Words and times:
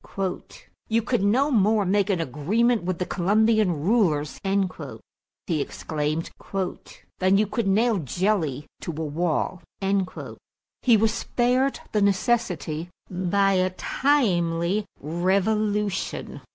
"You 0.87 1.03
could 1.03 1.21
no 1.21 1.51
more 1.51 1.85
make 1.85 2.09
an 2.09 2.19
agreement 2.19 2.81
with 2.81 2.97
the 2.97 3.05
Colombian 3.05 3.81
rulers," 3.83 4.39
he 5.45 5.61
exclaimed, 5.61 6.31
"than 7.19 7.37
you 7.37 7.45
could 7.45 7.67
nail 7.67 7.99
jelly 7.99 8.65
to 8.79 8.89
a 8.89 8.93
wall." 8.93 9.61
He 10.81 10.97
was 10.97 11.13
spared 11.13 11.81
the 11.91 12.01
necessity 12.01 12.89
by 13.11 13.51
a 13.53 13.69
timely 13.69 14.85
revolution. 14.99 16.41